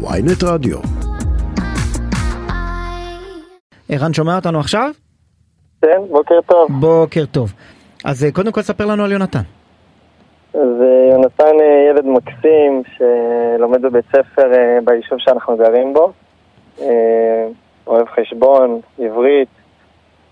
[0.00, 0.78] ויינט רדיו.
[3.88, 4.90] ערן שומע אותנו עכשיו?
[5.82, 6.68] כן, בוקר טוב.
[6.80, 7.52] בוקר טוב.
[8.04, 9.38] אז אה, קודם כל ספר לנו על יונתן.
[10.54, 14.50] אז אה, יונתן אה, ילד מקסים שלומד בבית ספר
[14.84, 16.12] ביישוב שאנחנו גרים בו.
[17.86, 19.48] אוהב חשבון, עברית,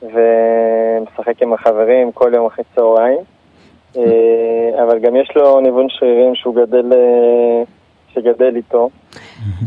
[0.03, 3.19] ומשחק עם החברים כל יום אחרי צהריים.
[4.83, 6.93] אבל גם יש לו ניוון שרירים שהוא גדל,
[8.17, 8.91] שגדל איתו.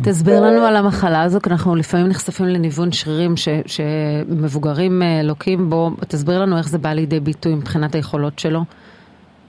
[0.03, 5.69] תסביר לנו על המחלה הזו, כי אנחנו לפעמים נחשפים לניוון שרירים ש, שמבוגרים אה, לוקים
[5.69, 5.89] בו.
[6.07, 8.59] תסביר לנו איך זה בא לידי ביטוי מבחינת היכולות שלו.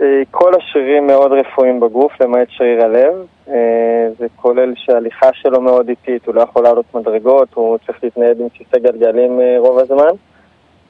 [0.01, 3.15] אה, כל השרירים מאוד רפואיים בגוף, למעט שריר הלב.
[3.49, 8.41] אה, זה כולל שההליכה שלו מאוד איטית, הוא לא יכול לעלות מדרגות, הוא צריך להתנייד
[8.41, 10.15] עם כיסא גלגלים אה, רוב הזמן.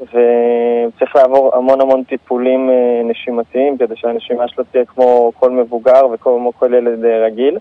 [0.01, 6.53] וצריך לעבור המון המון טיפולים אה, נשימתיים כדי שהנשימה שלו תהיה כמו כל מבוגר וכמו
[6.59, 7.59] כל ילד אה, רגיל.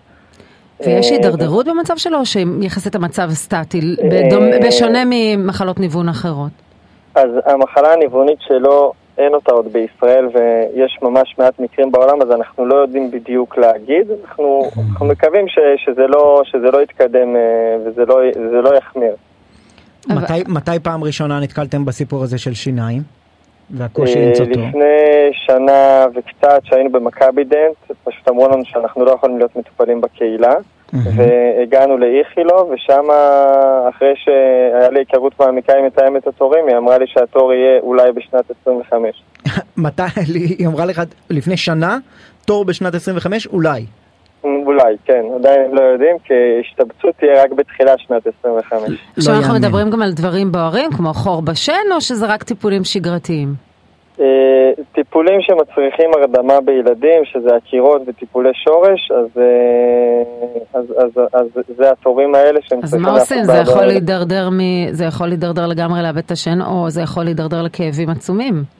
[0.86, 6.50] ויש אה, הידרדרות במצב שלו, או שיחסית המצב סטטי, אה, בשונה ממחלות ניוון אחרות?
[7.14, 12.66] אז המחלה הניוונית שלו, אין אותה עוד בישראל ויש ממש מעט מקרים בעולם, אז אנחנו
[12.66, 14.06] לא יודעים בדיוק להגיד.
[14.24, 19.14] אנחנו, אנחנו מקווים ש, שזה, לא, שזה לא יתקדם אה, וזה לא, זה לא יחמיר.
[20.08, 23.19] מתי, מתי פעם ראשונה נתקלתם בסיפור הזה של שיניים?
[23.70, 24.62] והקושי אה, למצוא תור?
[24.62, 30.54] לפני שנה וקצת שהיינו במכבי דנט, פשוט אמרו לנו שאנחנו לא יכולים להיות מטופלים בקהילה.
[30.92, 33.04] והגענו לאיכילוב, ושם
[33.88, 38.44] אחרי שהיה לי היכרות מעמיקה עם מתאמת התורים, היא אמרה לי שהתור יהיה אולי בשנת
[38.62, 39.22] 25.
[39.76, 40.02] מתי,
[40.58, 41.98] היא אמרה לך לפני שנה,
[42.44, 43.46] תור בשנת 25?
[43.46, 43.86] אולי.
[44.44, 48.82] אולי, כן, עדיין לא יודעים, כי השתבצות תהיה רק בתחילת שנת 25.
[49.16, 49.54] עכשיו אנחנו.
[49.54, 53.54] מדברים גם על דברים בוערים, כמו חור בשן, או שזה רק טיפולים שגרתיים?
[54.20, 54.26] אה,
[54.92, 61.46] טיפולים שמצריכים הרדמה בילדים, שזה עקירות וטיפולי שורש, אז, אה, אז, אז, אז
[61.76, 63.44] זה התורים האלה שהם אז צריכים מה עושים?
[63.44, 63.86] זה לעשות יכול.
[63.86, 64.58] להידרדר מ...
[64.92, 68.79] זה יכול להידרדר לגמרי לאבד את השן, או זה יכול להידרדר לכאבים עצומים.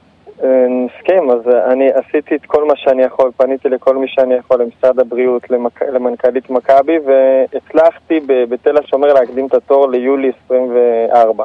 [1.10, 1.40] נסכים, אז
[1.72, 5.82] אני עשיתי את כל מה שאני יכול, פניתי לכל מי שאני יכול, למשרד הבריאות, למק...
[5.82, 11.44] למנכ"לית מכבי, והצלחתי בתל השומר להקדים את התור ליולי 24.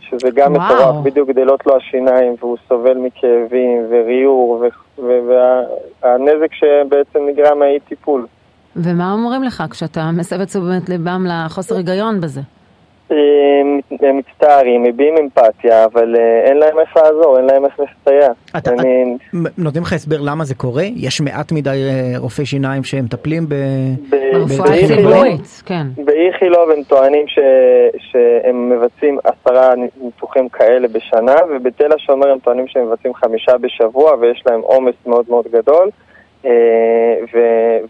[0.00, 0.52] שזה גם.
[0.52, 4.64] מטורף, בדיוק גדלות לו השיניים, והוא סובל מכאבים וריור,
[4.98, 8.26] והנזק שבעצם נגרם מהאי טיפול.
[8.76, 12.40] ומה אומרים לך כשאתה מסב את תשומת ליבם לחוסר היגיון בזה?
[13.12, 18.28] אה, מצטערים, מביעים אמפתיה, אבל אה, אין להם איך לעזור, אין להם איך לסייע.
[18.56, 19.16] אתה- אני...
[19.58, 20.82] נותנים לך הסבר למה זה קורה?
[20.96, 23.54] יש מעט מדי אה, רופאי שיניים שמטפלים ב...
[24.10, 25.12] ב- ברפואה באיכילוב?
[25.12, 25.86] הציבורית, כן.
[26.04, 27.38] באיכילוב הם טוענים ש...
[27.98, 29.72] שהם מבצעים עשרה
[30.02, 35.24] ניתוחים כאלה בשנה, ובתל השומר הם טוענים שהם מבצעים חמישה בשבוע, ויש להם עומס מאוד
[35.28, 35.90] מאוד גדול.
[36.46, 36.50] אה,
[37.34, 37.38] ו...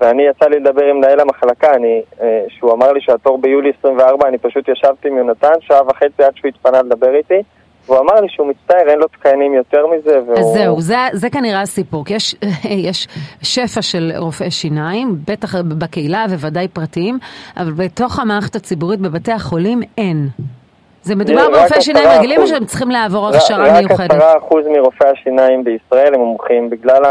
[0.00, 4.28] ואני יצא לי לדבר עם מנהל המחלקה, אני, אה, שהוא אמר לי שהתור ביולי 24,
[4.28, 7.42] אני פשוט ישבתי עם יונתן שעה וחצי עד שהוא התפנה לדבר איתי,
[7.86, 10.38] והוא אמר לי שהוא מצטער, אין לו תקנים יותר מזה, והוא...
[10.38, 12.36] אז זהו, זה, זה כנראה הסיפור, כי יש,
[12.88, 13.08] יש
[13.42, 17.19] שפע של רופאי שיניים, בטח בקהילה וודאי פרטיים,
[17.56, 20.28] אבל בתוך המערכת הציבורית בבתי החולים אין.
[21.02, 22.46] זה מדובר ברופאי שיניים רגילים או.
[22.46, 24.10] שהם צריכים לעבור הכשרה מיוחדת?
[24.10, 27.04] רק עשרה אחוז מרופאי השיניים בישראל הם מומחים בגלל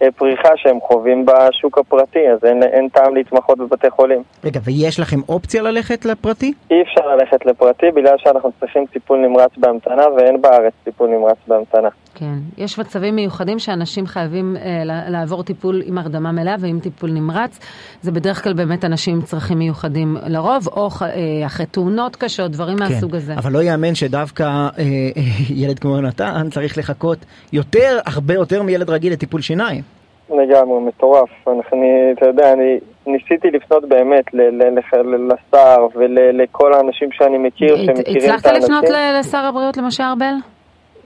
[0.00, 4.22] הפריחה שהם חווים בשוק הפרטי, אז אין, אין טעם להתמחות בבתי חולים.
[4.44, 6.52] רגע, ויש לכם אופציה ללכת לפרטי?
[6.70, 11.88] אי אפשר ללכת לפרטי בגלל שאנחנו צריכים טיפול נמרץ בהמתנה ואין בארץ טיפול נמרץ בהמתנה.
[12.14, 17.58] כן, יש מצבים מיוחדים שאנשים חייבים אה, לעבור טיפול עם הרדמה מלאה ועם טיפול נמרץ.
[18.02, 22.76] זה בדרך כלל באמת אנשים עם צרכים מיוחדים לרוב, או אה, אחרי תאונות קשות, דברים
[22.80, 23.34] מהסוג הזה.
[23.34, 27.18] אבל לא יאמן שדווקא אה, אה, ילד כמו יונתן צריך לחכות
[27.52, 29.82] יותר, הרבה יותר מילד רגיל לטיפול שיניים.
[30.30, 31.28] לגמרי, מטורף.
[31.48, 31.86] אני,
[32.18, 37.76] אתה יודע, אני ניסיתי לפנות באמת ל- ל- לח- ל- לשר ולכל האנשים שאני מכיר
[37.76, 38.32] שמכירים את האנשים.
[38.34, 40.34] הצלחת לפנות ל- לשר הבריאות למשה ארבל?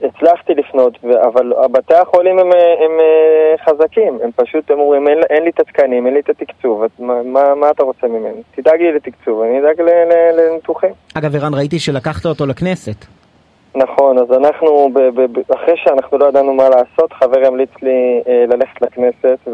[0.03, 2.51] הצלחתי לפנות, אבל בתי החולים הם, הם,
[2.85, 6.29] הם אה, חזקים, הם פשוט הם אומרים, אין, אין לי את התקנים, אין לי את
[6.29, 8.41] התקצוב, אז מה, מה, מה אתה רוצה ממני?
[8.55, 9.81] תדאג לי לתקצוב, אני אדאג
[10.37, 10.91] לניתוחים.
[11.13, 13.05] אגב, ערן, ראיתי שלקחת אותו לכנסת.
[13.75, 18.21] נכון, אז אנחנו, ב, ב, ב, אחרי שאנחנו לא ידענו מה לעשות, חבר המליץ לי
[18.27, 19.47] אה, ללכת לכנסת,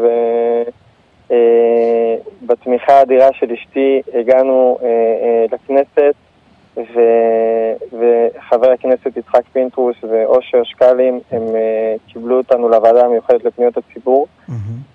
[2.42, 6.14] ובתמיכה האדירה של אשתי הגענו אה, אה, לכנסת,
[6.76, 7.00] ו,
[7.92, 14.26] וחבר הכנסת יצחק פינטרוס ואושר שקלים, הם אה, קיבלו אותנו לוועדה המיוחדת לפניות הציבור,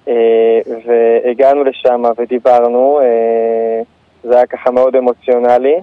[0.08, 3.82] אה, והגענו לשם ודיברנו, אה,
[4.24, 5.76] זה היה ככה מאוד אמוציונלי,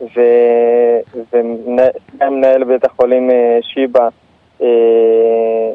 [0.00, 1.00] ו-
[1.32, 4.08] ומנהל בית החולים אה, שיבא
[4.62, 5.70] אה,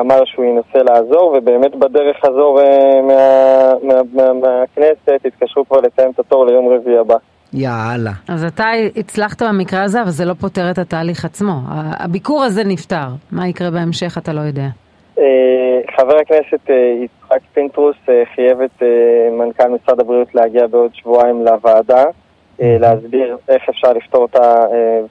[0.00, 2.60] אמר שהוא ינסה לעזור, ובאמת בדרך חזור
[3.02, 4.64] מהכנסת מה, מה,
[5.12, 7.16] מה, התקשרו כבר לתאם את התור ליום רביעי הבא.
[7.54, 8.12] יאללה.
[8.28, 11.60] אז אתה הצלחת במקרה הזה, אבל זה לא פותר את התהליך עצמו.
[11.98, 13.08] הביקור הזה נפתר.
[13.32, 14.66] מה יקרה בהמשך אתה לא יודע.
[15.96, 16.70] חבר הכנסת
[17.04, 17.96] יצחק פינטרוס
[18.34, 18.82] חייב את
[19.38, 22.04] מנכ"ל משרד הבריאות להגיע בעוד שבועיים לוועדה.
[22.58, 24.54] להסביר איך אפשר לפתור אותה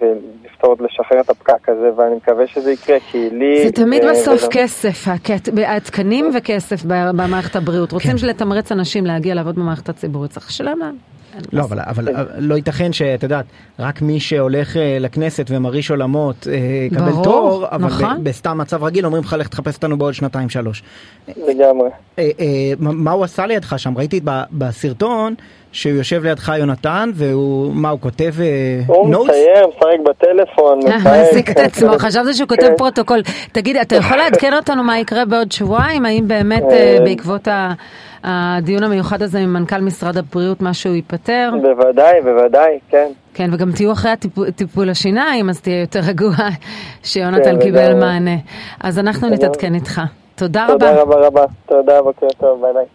[0.01, 3.63] ולפתור, לשחרר את הפקק הזה, ואני מקווה שזה יקרה, כי לי...
[3.65, 5.07] זה תמיד בסוף כסף,
[5.67, 7.91] התקנים וכסף במערכת הבריאות.
[7.91, 10.95] רוצים לתמרץ אנשים להגיע לעבוד במערכת הציבורית, צריך לשלם להם.
[11.53, 13.45] לא, אבל, אבל לא ייתכן שאת יודעת,
[13.79, 16.47] רק מי שהולך לכנסת ומרעיש עולמות
[16.87, 18.23] יקבל תור, אבל נכון.
[18.23, 20.83] בסתם מצב רגיל אומרים לך לך תחפש אותנו בעוד שנתיים שלוש.
[21.47, 21.89] לגמרי.
[22.79, 23.97] מה הוא עשה לידך שם?
[23.97, 25.35] ראיתי בסרטון
[25.71, 28.33] שהוא יושב לידך יונתן, והוא, מה הוא כותב
[28.87, 28.87] נוטס?
[28.87, 33.21] הוא מצייר, משחק בטלפון, מעסיק את עצמו, חשבתי שהוא כותב פרוטוקול.
[33.51, 36.05] תגיד, אתה יכול לעדכן אותנו מה יקרה בעוד שבועיים?
[36.05, 36.63] האם באמת
[37.05, 37.73] בעקבות ה...
[38.23, 41.51] הדיון המיוחד הזה עם מנכ"ל משרד הבריאות, משהו ייפתר?
[41.61, 43.11] בוודאי, בוודאי, כן.
[43.33, 46.35] כן, וגם תהיו אחרי הטיפול, טיפול השיניים, אז תהיה יותר רגוע
[47.03, 48.35] שיונתן כן, קיבל מענה.
[48.83, 50.01] אז אנחנו נתעדכן איתך.
[50.35, 51.03] תודה, תודה רבה.
[51.03, 51.45] תודה רבה רבה.
[51.65, 52.85] תודה, בוקר טוב, ביי ביי.